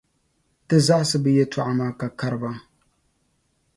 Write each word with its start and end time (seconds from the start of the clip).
Ti 0.67 0.75
zaɣisi 0.87 1.17
bɛ 1.23 1.29
yɛltɔɣa 1.37 1.71
maa 1.79 1.93
ka 1.99 2.07
kari 2.19 2.37
ba. 2.41 2.51